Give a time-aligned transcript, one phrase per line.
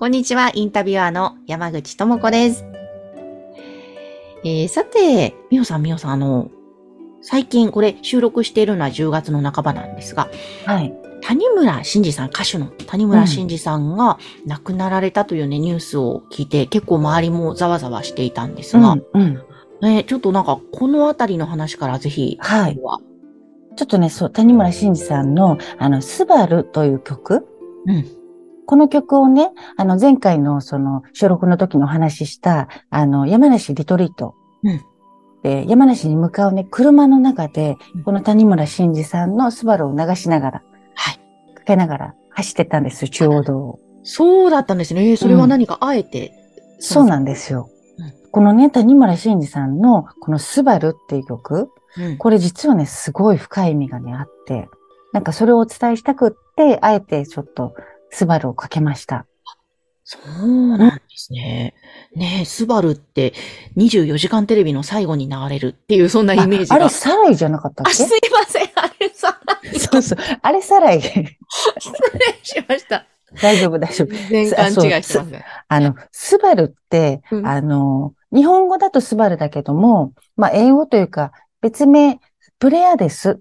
[0.00, 2.64] こんにちは、インタビュアーの山口智子です。
[4.42, 6.50] えー、さて、みおさん、みおさん、あの、
[7.20, 10.30] 最近これ収録しているのは10月の半ばなんですが、
[10.64, 10.94] はい。
[11.20, 19.44] 谷村新司さん、歌手の谷村新司さんが亡くなられたというね、ニュースを聞いて、結構周りもざわざわしていたんですが、うんうん。
[19.82, 22.80] ね、ちょっとなんか、このあたりの話からぜひ、はい。
[23.76, 27.46] ちょっとねそう谷村新司さんのあのスバルという曲
[27.86, 28.04] うん、
[28.70, 34.36] この曲をね、あの前回のその収録の時にお話しした、あの山梨リトリート。
[34.62, 34.80] うん
[35.42, 40.62] で山梨に向かうね、車の中でうん、この谷村新司さんのスバルを流しながら、
[40.94, 41.14] はい。
[41.56, 43.80] かけながら走ってたんですよ、中央道を。
[44.04, 45.08] そうだったんですね。
[45.10, 46.32] えーそれは何かあえて、
[46.78, 47.68] そうなんですよ
[47.98, 48.30] うん。
[48.30, 54.68] このね、谷村新司さんのこのスバルっていう曲、うんこれ実はね、すごい深い意味がね、あって、
[55.12, 57.74] なんかそれをお伝えしたくって、あえてちょっと
[58.10, 59.26] スバルをかけました。
[60.04, 61.74] そうなんですね。
[62.16, 63.32] ねえ、スバルって
[63.76, 66.76] 24時間テレビの最後に流れるっていう、そんなイメージが。
[66.76, 68.70] ああれ、サライじゃなかったっあ、けすいません。
[68.74, 69.40] あれさ、
[69.92, 70.18] そうそう。
[70.42, 71.00] あれ、サライ。
[71.00, 73.06] 失礼しました。
[73.40, 74.08] 大丈夫、大丈夫。
[74.28, 75.44] 全然勘違いしてますね。
[75.68, 82.18] あの、スバルって、うんあの、日本語だとスバルだけども、まあ、英語というか、別名、
[82.58, 83.36] プレアデスっ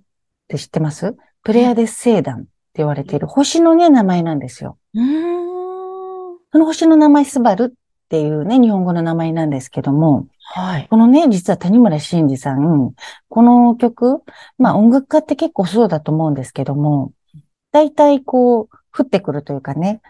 [0.48, 1.16] て知ってます？
[1.44, 4.78] プレアデス星団言われている星のね、名前なんですよ。
[4.94, 6.38] うーん。
[6.52, 10.88] その星の名前、スバルっていうね、日本語の名前なんですけども、はい。
[10.90, 12.94] このね、実は谷村新司さん、
[13.28, 14.24] この曲、
[14.58, 17.14] まあ音楽家って結構そうだと思うんですけども、
[17.72, 20.02] 大体こう、降ってくるというかね、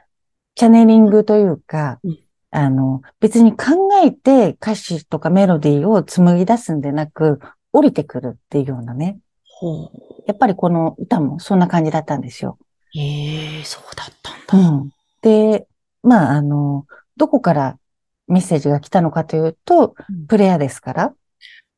[0.55, 2.19] チャネリングというかうん、
[2.51, 7.39] あの、別に考えて歌詞とかメロディーを紡ぎ出すんでなく、
[7.71, 9.19] 降りてくるっていうようなね。
[9.43, 10.08] ほう。
[10.29, 12.59] やっぱりこの歌もそんな感じだったんですよ。
[12.95, 14.69] ええそうだったんだ。
[14.69, 14.89] うん。
[15.23, 15.65] で、
[16.03, 16.85] まあ、あの、
[17.17, 17.79] どこから
[18.27, 21.13] メッセージが来たのかというとうん、プレアですから。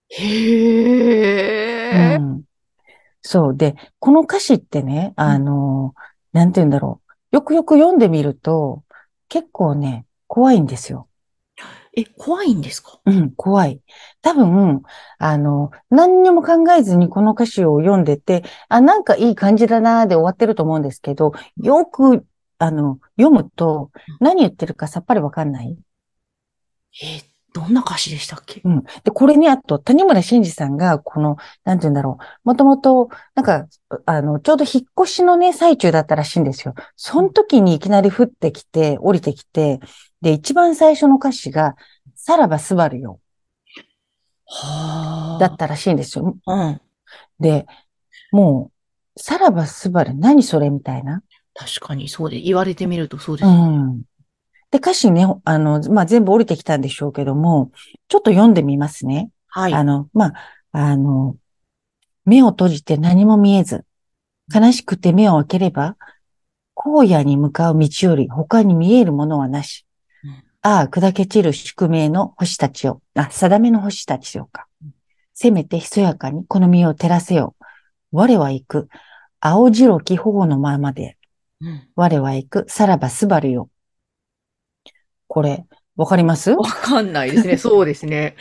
[0.10, 2.44] へえ、うん。
[3.22, 3.56] そう。
[3.56, 5.94] で、この歌詞ってね、あの、
[6.34, 7.00] なんて言うんだろ
[7.32, 7.36] う。
[7.38, 8.84] よくよく読んでみると、
[9.30, 11.08] 結構ね、怖いんですよ。
[11.94, 13.00] え、怖いんですか？
[13.06, 13.82] うん、怖い。
[14.22, 14.82] 多分、
[15.18, 22.26] あの、何にも考えずにこの歌詞を読んでて、あ、なんかいい感じだなーで終わってると思うんですけど、よく、
[22.60, 23.92] あの、読むと、
[24.22, 25.78] 何言ってるかさっぱりわかんない？
[27.04, 27.22] え、
[27.54, 28.62] どんな歌詞でしたっけ？
[28.64, 28.84] うん。
[29.04, 31.36] で、これね、あと、谷村新司さんが、この、
[31.66, 32.48] なんて言うんだろう。
[32.48, 33.68] もともと、なんか、
[34.06, 36.76] あの、ちょうど引っ越しのね、最中だったらしいんですよ。
[36.96, 39.80] その時にいきなり降ってきて、降りてきて、
[40.22, 41.76] で、一番最初の歌詞が、
[42.16, 43.20] さらばすばるよ、
[44.46, 45.38] はあ。
[45.40, 46.38] だったらしいんですよ。
[46.46, 46.82] うん。
[47.40, 47.66] で、
[48.32, 48.72] も
[49.18, 51.22] う、さらばすばる、何それみたいな。
[51.54, 53.48] 確かにそうで、言われてみるとそうです。
[53.48, 54.04] うん。
[54.72, 57.72] で、歌詞ね、あの、まあ、全部降りてきたんでしょうけども、
[58.08, 59.30] ちょっと読んでみますね。
[59.48, 59.74] はい。
[59.74, 60.34] あの、まあ、
[60.72, 61.36] あの、
[62.26, 63.86] 目を閉じて何も見えず、
[64.54, 65.98] 悲しくて目を開ければ、
[66.76, 69.86] 荒野に向かう道より他に見えるものはなし。
[70.24, 73.02] うんああ、砕け散る宿命の星たちよ。
[73.16, 74.94] あ、定めの星たちよかうん。
[75.34, 77.56] せめてひそやかにこの身を照らせよ。
[78.12, 78.88] 我は行く。
[79.40, 81.18] 青白き頬のままで。
[81.62, 82.66] うん我は行く。
[82.68, 83.70] さらばすばるよ。
[85.34, 85.66] これ、
[85.96, 86.52] わかります？
[86.52, 87.56] わかんないですね。
[87.58, 88.36] そうですね。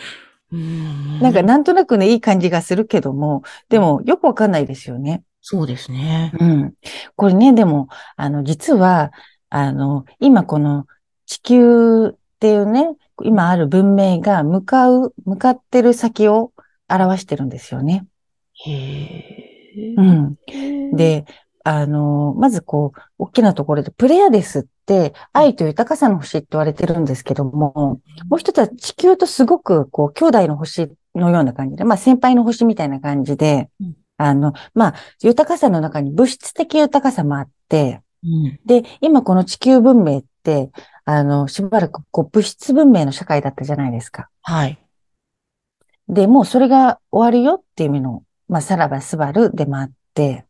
[0.50, 1.20] うん。
[1.20, 5.22] なんか、なんとなくね、いい感じがするけども、でも、よくわかんないですよね。
[5.40, 6.32] そうですね。
[6.40, 6.74] うん。
[7.14, 7.86] これね、でも、
[8.16, 9.12] あの、実は、
[9.50, 10.86] あの、今この
[11.26, 12.88] 地球っていうね、
[13.22, 16.50] 今ある文明が向かう、向かってる先を
[16.88, 18.04] 表してるんですよね。
[18.64, 19.94] へえ。
[19.96, 20.36] うん。
[20.52, 21.24] うん、で、
[21.62, 24.68] あの、まずこう、大きなところで、プレアデスって
[25.32, 38.60] 愛と豊かさの星って言われてるんですけども、もう一つは地球とすごくこう、兄弟の星のような感じで、まあ先輩の星みたいな感じでうん、あの、まあ、豊かさの中に物質的豊かさもあって、うん。
[38.66, 40.70] で、今この地球文明って、
[41.06, 44.28] あの、しばらくこう物質文明の社会だったじゃないですか。
[44.42, 44.78] はい。
[46.06, 50.44] で、もうそれが終わるよっていう意味の、まあ、さらばすばるでもあって。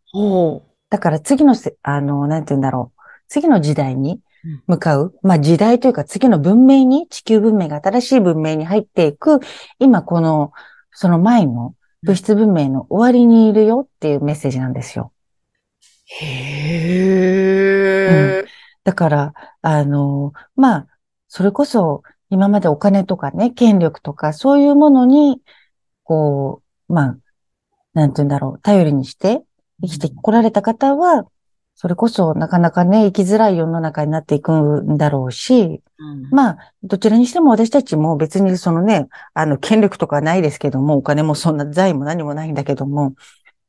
[0.89, 3.01] だから次のせ、あの、なんて言うんだろう。
[3.29, 4.21] 次の時代に、
[4.67, 9.41] 向かう、まあ時代というか次の文明に、地球文明が新しい文明に入っていく、
[9.79, 10.53] 今この、
[10.93, 15.13] その前の物質文明の終わりにいるよっていうメッセージなんですよ。
[16.07, 18.47] へー。
[18.85, 20.87] だから、あの、まあ、
[21.29, 25.41] それこそ今までお金とかね、権力とかそういうものに、
[26.05, 27.19] こう、まあ、
[27.93, 29.43] なんて言うんだろう、頼りにして
[29.83, 31.27] 生きてこられた方は、
[31.81, 36.29] それこそなかなかね、生きづらい世の中になっていくんだろうし、うん。
[36.31, 43.15] まあ、どちらにしても私たちも別にそのね、あの、権力とかはないですけども、お金もそんな財も何もないんだけども、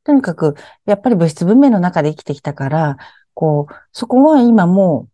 [0.04, 2.98] とにかく、やっぱり物質文明の中で生きてきたから、
[3.32, 5.08] こう、そこは今も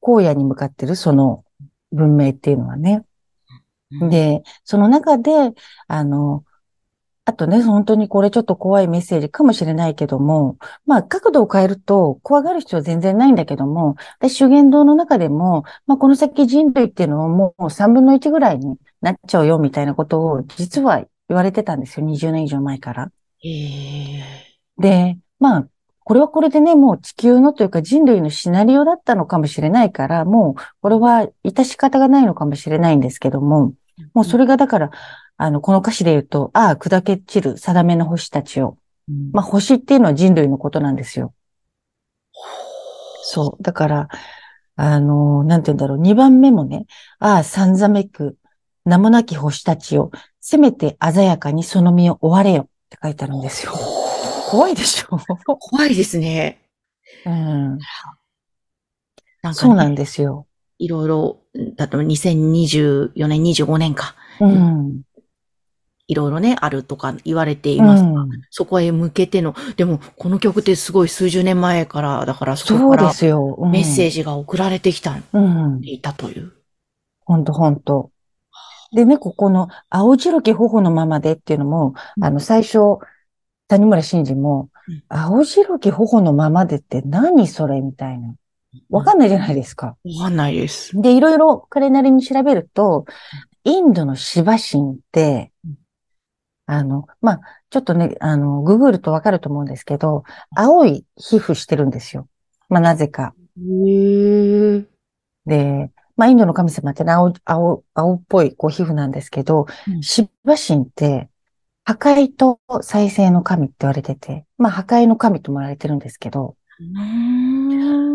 [0.00, 1.44] う、荒野に向かってる、その
[1.92, 3.04] 文明っていうのはね。
[3.90, 4.08] うん。
[4.08, 5.52] で、その中で、
[5.86, 6.44] あの、
[7.28, 22.06] あとね、本当にこれちょっと怖いメッセージかもしれないけども、まあ角度を変えると怖がる必要は全然ないんだけども、で修験道の中でも、まあこの先人類っていうのはもう3分の1ぐらいになっちゃうよみたいなことを実は言われてたんですよ。
[22.06, 23.10] 20年以上前から。
[24.78, 25.68] で、まあ、
[26.04, 33.74] これはこれでね、もう地球のというか人類のシナリオだったのかもしれないから、もうこれは致し方がないのかもしれないんですけども、
[34.14, 34.90] もうそれがだから、
[35.38, 38.76] あの、この歌詞で言うと、ああ、砕け散る定めの星たちを。
[39.08, 41.32] うんまあ、星っていうのは人類のことなんですよ。
[43.22, 43.62] そう。
[43.62, 44.08] だから、
[44.76, 45.98] あの、なんて言うんだろう。
[45.98, 46.86] 二番目もね、
[47.18, 48.36] ああ、さんざめく、
[48.84, 53.72] 名もなき星たちを、せめて鮮やかにその身を追われよって書いてあるんですよ。
[54.50, 55.18] 怖いでしょ？
[55.58, 56.58] 怖いですね。
[57.26, 57.32] うん。
[57.34, 57.78] なん
[59.42, 60.46] かそうなんね、ですよ。
[60.78, 61.40] いろいろ、
[61.76, 64.14] だと2024年、25年か。
[64.40, 65.02] うん。
[66.08, 73.10] いろいろね、あるとか言われていますが、うんそこへ向けての、でも、この曲ってすごい数十年前から、だからそそうでこからメ
[73.80, 75.80] ッセージが送られてきた、うん。
[75.84, 76.52] いたという。
[77.24, 78.10] ほんとほんと。
[78.92, 82.78] でね、ここの青白き頬のままでっていうのも、うんあの、最初、
[83.68, 88.34] 谷村新司もうん、青白き頬のままでって何それみたいな。
[88.90, 89.96] わかんないじゃないですか。
[90.18, 90.98] わかんないです。
[91.00, 93.04] で、いろいろ彼なりに調べると、
[93.64, 95.77] インドのシバ神ってうん、
[96.70, 100.24] あの、まあ、ちょっとね、あの、ググるとわかると思うんですけど、
[100.54, 102.28] 青い皮膚してるんですよ。
[102.68, 103.34] まあ、なぜか。
[105.46, 111.30] で、まあ、インドの神様ってね青、青、青っぽいこう皮膚なんですけど、うんシバ神って、
[111.84, 116.54] 破壊と再生の神って言われてて、まあ、破壊の神とも言われてるんですけど、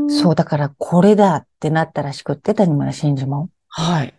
[0.10, 3.50] そう、だからこれだってなったらしくって、谷村新司も。
[3.70, 4.14] はい。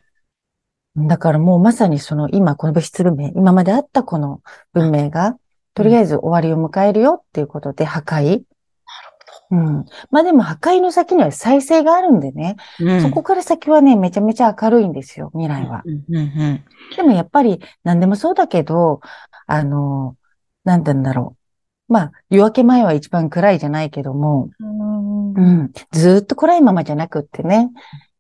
[0.97, 4.41] だからもうまさにその今この物質文明、今まであったこの
[4.73, 5.37] 文明が、
[5.75, 8.43] とりあえず終わりを迎えるよっていうことで破壊。
[9.51, 9.85] うん。
[10.11, 13.03] まあでも破壊の先には再生があるんでね、うん。
[13.03, 15.83] そこから先はね、めちゃめちゃ明るいんですよ、未来は。
[15.85, 16.65] うんうんうん
[16.97, 19.01] でもやっぱり何でもそうだけど、
[19.47, 20.17] あの、
[20.65, 21.37] なんて言うんだろ
[21.89, 21.93] う。
[21.93, 27.71] まあ、夜明け前は一番暗いじゃないけども、うん、ずーっと暗いままじゃなくってね、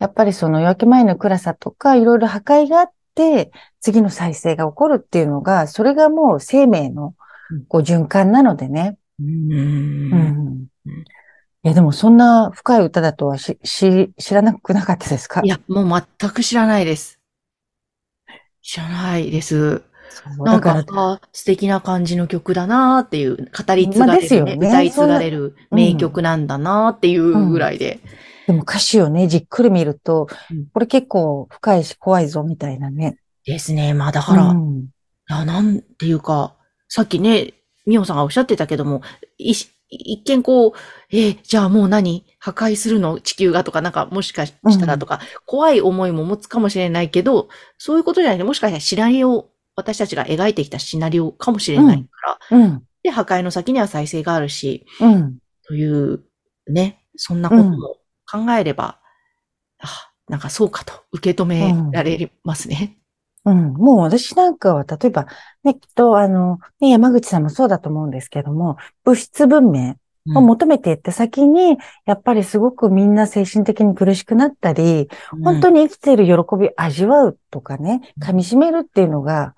[0.04, 7.14] やっぱりその夜明け前の暗さとか、いろいろ破壊があって、次の再生が起こるっていうのが、それがもう生命の
[7.50, 8.98] うんこう循環なのでね。
[9.18, 10.66] うんうん。
[10.86, 15.40] いや、でもそんな深い歌だとはし、し、知らなくなかったですか？
[15.42, 17.18] いや、もう全く知らないです。
[18.60, 19.82] 知らないです。
[20.38, 28.00] なんか、あ素敵な感じの曲だなーっていう、語り継まあがれる、ねですよね歌い継がれる名曲なんだなーっていうぐらいで。
[28.46, 33.18] でも歌詞をね、じっくり見るとうん、これ結構深いし怖いぞみたいなね。
[33.46, 33.94] ですね。
[33.94, 34.88] まあだから、いうん
[35.28, 36.56] や、なんていうか、
[36.88, 37.54] さっきね、
[37.86, 39.02] ミオさんがおっしゃってたけども、
[39.38, 39.68] 一
[40.24, 40.72] 見こう、
[41.10, 42.24] えーじゃあもう何？
[42.38, 43.20] 破壊するの？
[43.20, 43.64] 地球が？
[43.64, 47.48] とか、なんかもしかしたらとか、怖い思いも持つかもしれないけど、
[47.78, 52.82] そういうことじゃなくて、もしかしたらシナリオ、私たちが描いてきたシナリオかもしれないから、うん。
[53.02, 55.38] で、破壊の先には再生があるし、うん。
[55.66, 56.24] という、
[56.68, 57.96] ね、そんなことも
[58.34, 58.98] 考えれば、
[59.78, 62.98] あ、なんかそうかと受け止められますね。
[63.44, 63.74] うん。
[63.74, 65.26] もう私なんかは、例えば、
[65.62, 69.96] ね、きっと、あの、ね、山口さんもそうだと思うんですけども、物質文明
[70.34, 71.76] を求めていった先に、
[72.06, 75.08] やっぱりすごくみんな精神的に苦しくなったり、
[75.42, 79.54] 本当に、に生きている喜びを味わうとかね、噛み締めるっていうのが、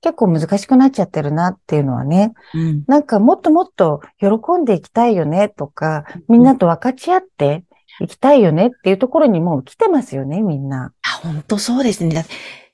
[0.00, 2.84] 結構難しくなっちゃってるなっていうのはね、うん。
[2.86, 7.64] なんかもっともっと喜んでいきたいよねとか、みんなと分かち合って
[8.00, 10.92] いきたいよねっていうところにもう来てますよね、みんな。
[11.02, 12.24] あ、本当そうですね。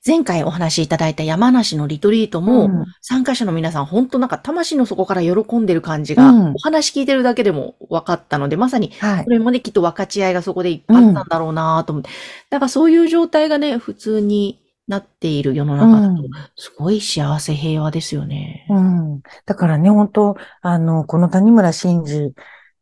[0.05, 9.31] 前回お話しいただいた山梨のリトリートも、うん参加者の皆さん、本当なんか魂の底から喜んでる感じが、うんお話聞いてるだけでも分かったので、まさに、はいこ。
[9.31, 12.09] れもね、きっと分かち合いがそこでいっぱいあったんだろうなと思って。
[12.51, 18.67] だからそういう状態がね、普通になっている世の中だと、うんすごい幸せ平和ですよね。
[18.69, 19.21] うん。
[19.45, 22.33] だからね、本当あの、この谷村新司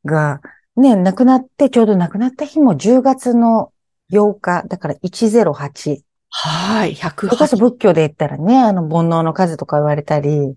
[0.06, 0.42] が、
[0.76, 3.72] ね、亡くなって、ちょうど亡くなった日も10月の
[4.12, 6.02] 8日、だから108。
[6.30, 7.48] はい、それこ108。
[7.48, 10.56] そ仏教で言ったらね、あの、煩悩の数とか言われたり、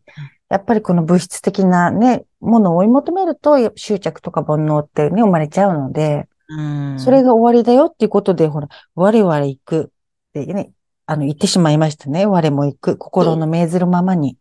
[0.49, 9.89] やっぱりこの物質的なね、ものを追い求めると、執着とか煩悩ってね、生まれちゃうので、うんそれが終わりだよっていうことで、ほら、我々行くっ
[10.33, 10.71] てね、
[11.05, 12.27] あの、言ってしまいましたね。
[12.27, 12.97] 我も行く。
[12.97, 14.37] 心の命ずるままに、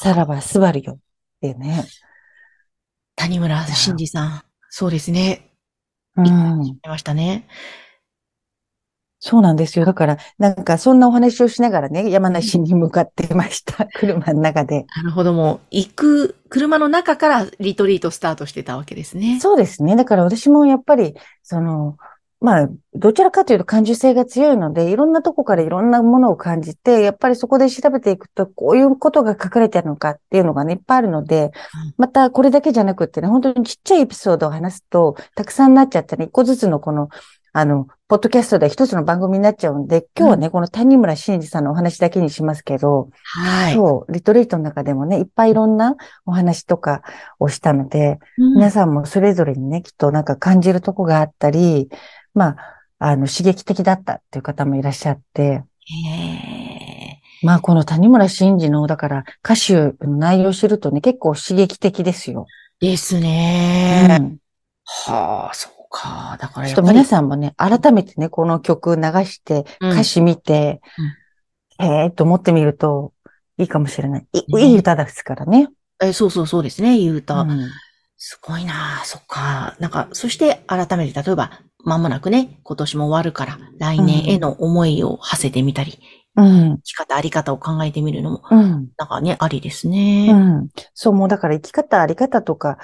[0.00, 0.98] さらばすばるよっ
[1.40, 1.84] てね。
[3.14, 4.45] 谷村新司さん。
[4.78, 5.48] そうですね。
[6.18, 6.78] うん。
[6.86, 7.48] ましたね。
[9.20, 9.86] そうなんですよ。
[9.86, 13.88] だから、なんかそんなお話をしながらね、山梨に向かってました。
[13.94, 14.84] 車の中で。
[14.94, 19.40] なるほど、もう、行く、車の中からリトリートスタートしてたわけですね。
[19.40, 19.96] そうですね。
[19.96, 21.96] だから私もやっぱり、その、
[22.40, 31.50] まあ、どちらかというと感受性が強いので、いろんなとこからいろんなものを感じて、やっぱりそこで調べていくと、こういうことが書かれてあるのかっていうのがね、いっぱいあるので、
[31.96, 37.08] またこれだけじゃなくってね、本当にちっちゃいエピソードを話すと、たくさんなっちゃってね、一個ずつのこの、
[37.54, 43.74] あの、ポッドキャストで一つの番組になっちゃうんで、今日はね、この谷村新司さんのお話だけにしますけど、はい。
[43.74, 47.02] そう、リトリートの中でもね、いっぱいいろんなお話とか
[47.38, 48.54] をしたので、うん。
[48.56, 51.88] 皆さんもそれぞれにね、きっとなんか感じるとこがあったり、
[52.36, 52.56] まあ、
[52.98, 62.46] あの、刺激的だったっていう方もいらっしゃって、へまあ、この谷村新司の、だから歌詞の内容を知るとね、結構刺激的ですよ。
[62.82, 64.18] ーですうね。
[64.18, 64.36] ん。
[64.84, 66.36] はあ、そうか。
[66.40, 66.82] だからちょっと。
[66.82, 70.80] 皆さんもね、改めてね、この曲流して、うん歌詞見て、
[71.78, 73.12] へえと思ってみると
[73.58, 74.26] いいかもしれない。
[74.32, 75.68] いねいい歌ですからね。
[76.02, 77.40] えそうそうそうですね、言うた。
[77.40, 77.70] うん
[78.18, 79.76] すごいなあそっか。
[79.78, 85.98] なんか、そして改めて、例えば、間もなくね、今年も終わるから、来年への思いを馳せてみたり、
[86.36, 86.76] うん。
[86.78, 88.88] 生き方、あり方を考えてみるのも、うん。
[88.98, 90.32] なんかね、ありですうね。
[90.32, 90.68] ん。
[90.94, 92.78] そう、もうだから生き方、あり方とか、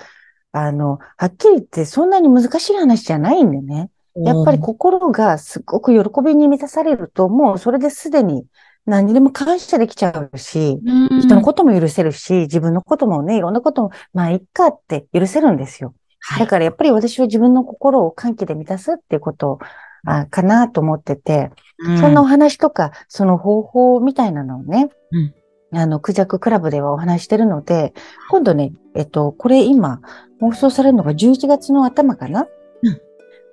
[0.52, 3.90] あの、はっきり言ってそんなに難しい話じゃないんでね。
[4.14, 8.44] やっぱり心がすごく喜びに満たされると、もうそれですでに
[8.84, 15.94] 何にでも感謝できちゃうし、うん、人のことも許せるし、自分のこともね、いろんなことも、まあ、いっかって許せるんですよ。
[16.22, 16.40] はい。
[16.40, 19.58] だからやっぱり私は自分の心を歓喜で満たすっていうこと
[20.04, 21.98] あかなと思ってて、うん。
[21.98, 25.34] そんなお話とか、その方法みたいなのをね、うん。
[25.74, 27.94] あの、クジャククラブではお話ししてるので、
[28.30, 30.00] 今度ね、えっと、これ今、
[30.40, 32.46] 放送されるのが11月の頭かな、
[32.82, 33.00] うん。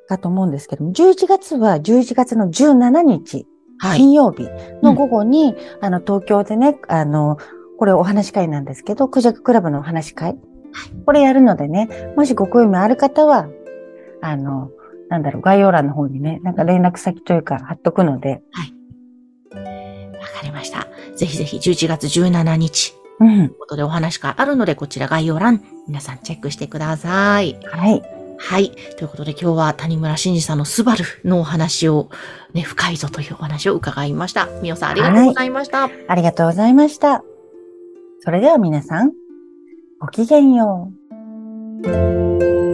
[0.07, 3.47] かと思うんですけども、11月は11月の17日、
[3.77, 3.99] はい。
[3.99, 4.47] 金曜日
[4.83, 7.37] の午後に、あの、東京でね、あの、
[7.77, 10.37] これお話し会なんですけど、クジャククラブのお話し会。
[11.05, 13.47] これやるのでね、もしご興味ある方は、
[14.21, 14.71] あの、
[15.09, 18.41] なんだろう、概要欄の方にね、なんか連絡先というか貼っとくので、
[19.51, 20.87] わかりました。
[21.15, 23.47] ぜひぜひ11月17日、うん。
[23.49, 27.57] ということでお話があるので、こちら概要欄、皆さんチェックしてください。
[27.65, 28.01] はい。
[28.37, 28.71] はい。
[28.97, 32.09] ということで今日は谷村新司さんのスバルのお話を、
[32.53, 34.47] ね、深いぞというお話を伺いました。
[34.61, 35.89] みおさんありがとうございました。
[36.07, 37.23] ありがとうございました。
[38.21, 39.11] それでは皆さん、
[40.01, 40.93] ごきげんよ
[41.83, 42.68] う。